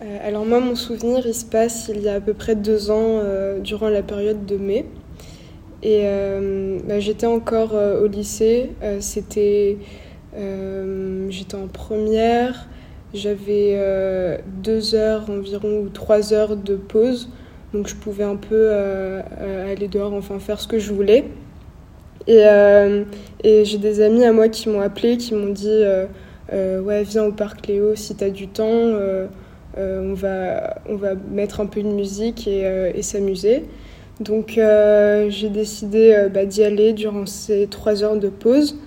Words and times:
alors 0.00 0.44
moi, 0.44 0.60
mon 0.60 0.76
souvenir, 0.76 1.26
il 1.26 1.34
se 1.34 1.44
passe 1.44 1.90
il 1.92 2.02
y 2.02 2.08
a 2.08 2.14
à 2.14 2.20
peu 2.20 2.34
près 2.34 2.54
deux 2.54 2.90
ans, 2.90 3.20
durant 3.62 3.88
la 3.88 4.02
période 4.02 4.46
de 4.46 4.56
mai. 4.56 4.84
Et 5.82 6.04
bah, 6.86 7.00
j'étais 7.00 7.26
encore 7.26 7.74
au 7.74 8.06
lycée. 8.06 8.70
C'était, 9.00 9.78
j'étais 10.34 11.56
en 11.56 11.66
première. 11.66 12.68
J'avais 13.12 13.76
deux 14.62 14.94
heures 14.94 15.28
environ 15.28 15.80
ou 15.80 15.88
trois 15.88 16.32
heures 16.32 16.56
de 16.56 16.76
pause. 16.76 17.30
Donc 17.72 17.88
je 17.88 17.96
pouvais 17.96 18.24
un 18.24 18.36
peu 18.36 18.70
aller 18.70 19.88
dehors, 19.88 20.12
enfin 20.12 20.38
faire 20.38 20.60
ce 20.60 20.68
que 20.68 20.78
je 20.78 20.92
voulais. 20.92 21.24
Et, 22.28 22.42
euh, 22.44 23.04
et 23.42 23.64
j'ai 23.64 23.78
des 23.78 24.02
amis 24.02 24.22
à 24.24 24.32
moi 24.32 24.50
qui 24.50 24.68
m'ont 24.68 24.82
appelé, 24.82 25.16
qui 25.16 25.34
m'ont 25.34 25.50
dit 25.50 25.66
euh, 25.66 26.04
euh, 26.52 26.80
Ouais, 26.80 27.02
viens 27.02 27.24
au 27.24 27.32
parc 27.32 27.66
Léo 27.66 27.94
si 27.94 28.14
tu 28.14 28.22
as 28.22 28.30
du 28.30 28.48
temps, 28.48 28.92
on, 30.08 30.14
va, 30.14 30.78
on 30.88 30.96
va 30.96 31.14
mettre 31.14 31.60
un 31.60 31.66
peu 31.66 31.82
de 31.82 31.88
musique 31.88 32.48
et, 32.48 32.64
et 32.94 33.02
s'amuser. 33.02 33.64
Donc 34.20 34.58
j'ai 35.28 35.48
décidé 35.48 36.28
bah, 36.32 36.44
d'y 36.44 36.64
aller 36.64 36.92
durant 36.92 37.26
ces 37.26 37.66
trois 37.66 38.02
heures 38.02 38.16
de 38.16 38.28
pause. 38.28 38.78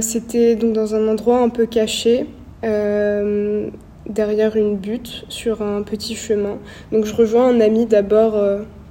C'était 0.00 0.54
donc 0.54 0.72
dans 0.74 0.94
un 0.94 1.08
endroit 1.08 1.40
un 1.40 1.48
peu 1.48 1.66
caché, 1.66 2.26
derrière 2.62 4.56
une 4.56 4.76
butte, 4.76 5.24
sur 5.28 5.62
un 5.62 5.82
petit 5.82 6.14
chemin. 6.14 6.58
Donc 6.92 7.04
je 7.04 7.14
rejoins 7.14 7.48
un 7.48 7.60
ami 7.60 7.86
d'abord 7.86 8.34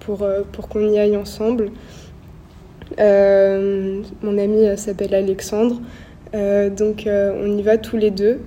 pour, 0.00 0.26
pour 0.52 0.68
qu'on 0.68 0.88
y 0.88 0.98
aille 0.98 1.16
ensemble. 1.16 1.70
Euh, 3.00 4.02
mon 4.22 4.38
ami 4.38 4.66
euh, 4.66 4.76
s'appelle 4.76 5.14
Alexandre. 5.14 5.80
Euh, 6.34 6.70
donc 6.70 7.06
on 7.06 7.56
y 7.56 7.62
va 7.62 7.78
tous 7.78 7.96
les 7.96 8.10
deux. 8.10 8.40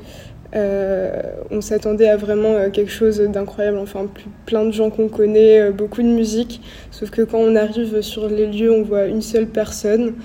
On 0.53 1.61
s'attendait 1.61 2.09
à 2.09 2.17
vraiment 2.17 2.69
quelque 2.71 2.91
chose 2.91 3.19
d'incroyable, 3.19 3.77
enfin 3.77 4.07
plein 4.45 4.65
de 4.65 4.71
gens 4.71 4.89
qu'on 4.89 5.09
connaît, 5.09 5.71
beaucoup 5.71 6.01
de 6.01 6.07
musique, 6.07 6.61
sauf 6.91 7.09
que 7.09 7.21
quand 7.21 7.39
on 7.39 7.55
arrive 7.55 8.01
sur 8.01 8.27
les 8.27 8.47
lieux, 8.47 8.71
on 8.71 8.83
voit 8.83 9.05
une 9.05 9.21
seule 9.21 9.47
personne 9.47 10.15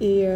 et, 0.00 0.26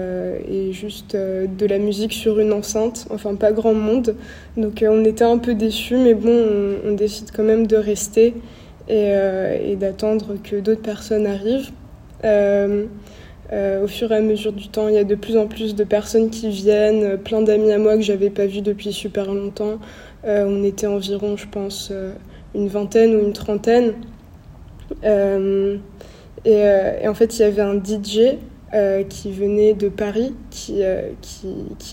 juste 0.72 1.16
de 1.16 1.66
la 1.66 1.78
musique 1.78 2.12
sur 2.12 2.38
une 2.40 2.52
enceinte, 2.52 3.06
enfin 3.10 3.34
pas 3.34 3.52
grand 3.52 3.74
monde. 3.74 4.16
Donc 4.56 4.84
on 4.86 5.04
était 5.04 5.24
un 5.24 5.38
peu 5.38 5.54
déçus, 5.54 5.96
mais 5.96 6.14
bon, 6.14 6.46
on, 6.86 6.92
décide 6.92 7.30
quand 7.34 7.42
même 7.44 7.66
de 7.66 7.76
rester 7.76 8.34
et 8.88 9.76
d'attendre 9.76 10.36
que 10.42 10.56
d'autres 10.56 10.82
personnes 10.82 11.26
arrivent. 11.26 11.70
Euh, 13.52 13.60
euh, 13.60 13.84
au 13.84 13.86
fur 13.86 14.10
et 14.12 14.16
à 14.16 14.20
mesure 14.20 14.52
du 14.52 14.68
temps, 14.68 14.88
il 14.88 14.94
y 14.94 14.98
a 14.98 15.04
de 15.04 15.14
plus 15.14 15.36
en 15.36 15.46
plus 15.46 15.74
de 15.74 15.84
personnes 15.84 16.30
qui 16.30 16.48
viennent, 16.50 17.18
plein 17.18 17.42
d'amis 17.42 17.72
à 17.72 17.78
moi 17.78 17.96
que 17.96 18.02
j'avais 18.02 18.30
pas 18.30 18.46
vus 18.46 18.62
depuis 18.62 18.92
super 18.92 19.32
longtemps. 19.32 19.78
Euh, 20.24 20.44
on 20.46 20.64
était 20.64 20.86
environ, 20.86 21.36
je 21.36 21.46
pense, 21.48 21.92
une 22.54 22.68
vingtaine 22.68 23.14
ou 23.14 23.20
une 23.20 23.32
trentaine. 23.32 23.94
Et, 26.44 27.08
en 27.08 27.14
fait, 27.14 27.38
il 27.38 27.42
y 27.42 27.44
avait 27.44 27.62
un 27.62 27.76
DJ 27.76 28.38
qui 29.08 29.32
venait 29.32 29.74
de 29.74 29.88
Paris, 29.88 30.34
qui, 30.50 30.82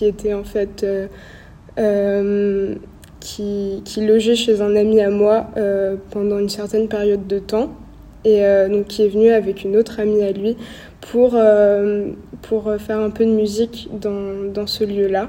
était 0.02 0.34
en 0.34 0.44
fait 0.44 0.86
qui, 3.20 3.82
logeait 4.00 4.36
chez 4.36 4.60
un 4.60 4.74
ami 4.76 5.00
à 5.00 5.10
moi 5.10 5.48
pendant 6.10 6.38
une 6.38 6.48
certaine 6.48 6.88
période 6.88 7.26
de 7.26 7.38
temps 7.38 7.70
et 8.24 8.44
euh, 8.44 8.68
donc 8.68 8.86
qui 8.86 9.04
est 9.04 9.08
venu 9.08 9.30
avec 9.30 9.64
une 9.64 9.76
autre 9.76 10.00
amie 10.00 10.22
à 10.22 10.32
lui 10.32 10.56
pour, 11.00 11.32
euh, 11.34 12.10
pour 12.42 12.74
faire 12.78 13.00
un 13.00 13.10
peu 13.10 13.24
de 13.24 13.30
musique 13.30 13.88
dans, 13.92 14.52
dans 14.52 14.66
ce 14.66 14.84
lieu-là. 14.84 15.28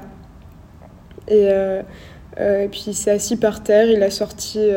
Et, 1.28 1.48
euh, 1.50 1.82
puis 2.70 2.84
il 2.88 2.94
s'est 2.94 3.10
assis 3.10 3.36
par 3.36 3.62
terre, 3.62 3.90
il 3.90 4.02
a 4.02 4.10
sorti 4.10 4.70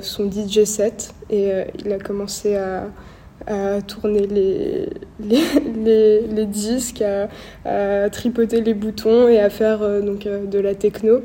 son 0.00 0.30
DJ 0.30 0.64
set 0.64 1.14
et 1.30 1.50
il 1.84 1.92
a 1.92 1.98
commencé 1.98 2.56
à, 2.56 2.88
à 3.46 3.80
tourner 3.80 4.26
les, 4.26 4.88
les, 5.20 6.20
les, 6.26 6.46
disques, 6.46 7.02
à, 7.02 7.28
à, 7.64 8.10
tripoter 8.10 8.60
les 8.60 8.74
boutons 8.74 9.28
et 9.28 9.40
à 9.40 9.50
faire 9.50 9.78
donc, 10.02 10.28
de 10.28 10.58
la 10.58 10.74
techno. 10.74 11.22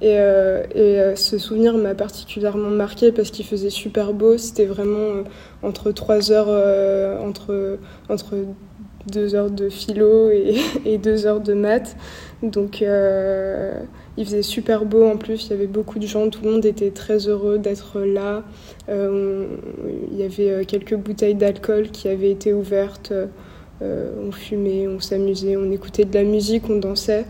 Et, 0.00 0.16
euh, 0.18 0.62
euh, 0.76 1.16
ce 1.16 1.38
souvenir 1.38 1.76
m'a 1.76 1.94
particulièrement 1.94 2.70
marqué 2.70 3.10
parce 3.10 3.30
qu'il 3.30 3.44
faisait 3.44 3.70
super 3.70 4.12
beau. 4.12 4.38
C'était 4.38 4.66
vraiment 4.66 4.96
euh, 4.96 5.22
entre 5.62 5.90
trois 5.90 6.30
heures, 6.30 6.48
entre, 7.20 7.78
entre 8.08 8.36
deux 9.10 9.34
heures 9.34 9.50
de 9.50 9.68
philo 9.68 10.30
et, 10.30 10.56
et 10.84 10.98
deux 10.98 11.26
heures 11.26 11.40
de 11.40 11.54
maths. 11.54 11.96
Donc 12.42 12.80
il 12.80 14.24
faisait 14.24 14.42
super 14.42 14.84
beau 14.84 15.04
en 15.04 15.16
plus, 15.16 15.46
il 15.46 15.50
y 15.50 15.52
avait 15.54 15.66
beaucoup 15.66 15.98
de 15.98 16.06
gens, 16.06 16.28
tout 16.28 16.44
le 16.44 16.52
monde 16.52 16.64
était 16.64 16.90
très 16.90 17.26
heureux 17.26 17.58
d'être 17.58 18.00
là. 18.00 18.44
il 18.88 20.16
y 20.16 20.22
avait 20.22 20.64
quelques 20.64 20.94
bouteilles 20.94 21.34
d'alcool 21.34 21.88
qui 21.88 22.08
avaient 22.08 22.30
été 22.30 22.52
ouvertes. 22.52 23.12
on 23.80 24.30
fumait, 24.30 24.86
on 24.86 25.00
s'amusait, 25.00 25.56
on 25.56 25.72
écoutait 25.72 26.04
de 26.04 26.14
la 26.14 26.22
musique, 26.22 26.70
on 26.70 26.76
dansait. 26.76 27.24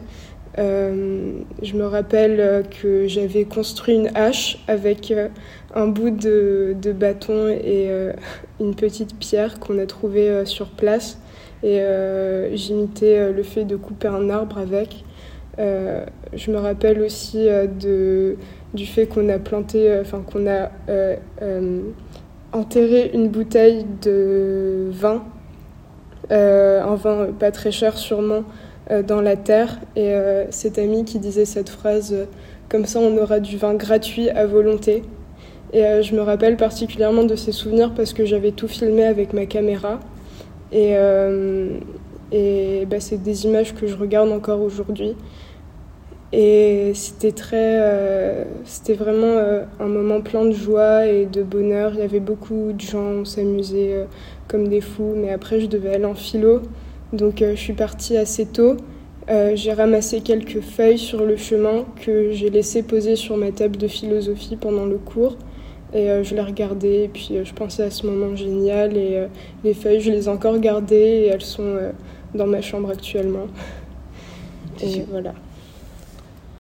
Euh, 0.59 1.41
je 1.63 1.75
me 1.75 1.87
rappelle 1.87 2.65
que 2.83 3.07
j'avais 3.07 3.45
construit 3.45 3.95
une 3.95 4.11
hache 4.17 4.59
avec 4.67 5.11
euh, 5.11 5.29
un 5.75 5.87
bout 5.87 6.11
de, 6.11 6.75
bâton 6.93 7.49
et 7.49 7.87
euh, 7.91 8.13
une 8.59 8.75
petite 8.75 9.17
pierre 9.19 9.61
qu'on 9.61 9.79
a 9.79 9.87
trouvée 9.87 10.45
sur 10.47 10.69
place. 10.69 11.19
Et 11.63 11.81
j'imitais 12.53 13.33
le 13.33 13.43
fait 13.43 13.65
de 13.65 13.75
couper 13.75 14.07
un 14.07 14.31
arbre 14.31 14.59
avec. 14.59 15.05
je 15.59 16.51
me 16.53 16.57
rappelle 16.57 17.01
aussi 17.03 17.49
de, 17.81 18.37
du 18.75 18.87
fait 18.87 19.07
qu'on 19.07 19.29
a 19.29 19.41
planté, 19.41 19.93
enfin 20.01 20.21
qu'on 20.21 20.47
a 20.47 20.71
enterré 22.53 23.11
une 23.13 23.29
bouteille 23.29 23.87
de 24.03 24.89
vin, 24.93 25.25
un 26.31 26.95
vin 26.95 27.27
pas 27.37 27.51
très 27.51 27.73
cher 27.73 27.99
sûrement, 27.99 28.45
euh, 28.45 28.68
dans 29.03 29.21
la 29.21 29.37
terre. 29.37 29.79
Et 29.97 30.13
euh, 30.13 30.51
cet 30.51 30.79
ami 30.79 31.05
qui 31.05 31.19
disait 31.19 31.45
cette 31.45 31.69
phrase 31.69 32.13
euh, 32.13 32.25
Comme 32.69 32.87
ça, 32.87 33.01
on 33.01 33.17
aura 33.19 33.41
du 33.41 33.57
vin 33.57 33.75
gratuit 33.75 34.31
à 34.31 34.47
volonté. 34.47 35.03
Et 35.75 35.83
je 36.03 36.15
me 36.15 36.23
rappelle 36.23 36.57
particulièrement 36.57 37.25
de 37.25 37.37
ces 37.37 37.53
souvenirs 37.53 37.93
parce 37.95 38.15
que 38.15 38.25
j'avais 38.25 38.53
tout 38.53 38.69
filmé 38.69 39.05
avec 39.05 39.35
ma 39.35 39.45
caméra. 39.45 40.01
Et, 40.73 40.95
et 42.33 42.87
bah, 42.87 43.01
c'est 43.01 43.23
des 43.23 43.45
images 43.45 43.75
que 43.75 43.87
je 43.87 43.95
regarde 43.95 44.33
encore 44.33 44.63
aujourd'hui. 44.63 45.15
Et 46.33 46.93
c'était 46.95 47.33
très, 47.33 48.47
c'était 48.65 48.95
vraiment 48.95 49.37
un 49.79 49.89
moment 49.89 50.23
plein 50.23 50.47
de 50.47 50.53
joie 50.53 51.05
et 51.05 51.27
de 51.27 51.43
bonheur. 51.43 51.93
Il 51.93 52.01
y 52.01 52.03
avait 52.03 52.19
beaucoup 52.19 52.73
de 52.73 52.81
gens, 52.81 53.21
on 53.21 53.25
s'amusait 53.27 54.07
comme 54.47 54.69
des 54.69 54.81
fous. 54.81 55.13
Mais 55.17 55.31
après, 55.35 55.61
je 55.61 55.67
devais 55.67 55.97
aller 55.97 56.07
en 56.07 56.15
philo. 56.15 56.63
Donc 57.13 57.43
euh, 57.43 57.53
je 57.55 57.61
suis 57.61 57.73
partie 57.73 58.17
assez 58.17 58.47
tôt. 58.47 58.77
Euh, 59.31 59.53
j'ai 59.55 59.73
ramassé 59.73 60.21
quelques 60.21 60.61
feuilles 60.61 60.99
sur 60.99 61.25
le 61.25 61.37
chemin 61.37 61.85
que 62.01 62.33
j'ai 62.33 62.51
laissé 62.51 62.83
poser 62.83 63.17
sur 63.17 63.37
ma 63.37 63.51
table 63.51 63.77
de 63.77 63.89
philosophie 63.89 64.57
pendant 64.57 64.87
le 64.87 64.99
cours. 64.99 65.37
Et 65.95 66.11
euh, 66.11 66.23
je 66.23 66.35
les 66.35 66.41
regardais 66.41 67.05
et 67.05 67.09
puis 67.09 67.31
je 67.43 67.53
pensais 67.55 67.83
à 67.83 67.91
ce 67.91 68.07
moment 68.07 68.37
génial. 68.37 68.97
Et 68.97 69.27
les 69.65 69.75
feuilles, 69.75 70.01
je 70.01 70.11
les 70.11 70.27
ai 70.27 70.29
encore 70.29 70.59
gardées 70.59 70.97
et 70.97 71.27
elles 71.27 71.43
sont 71.43 71.79
dans 72.35 72.47
ma 72.47 72.61
chambre 72.61 72.91
actuellement. 72.91 73.47
Et 74.83 75.03
voilà. 75.11 75.35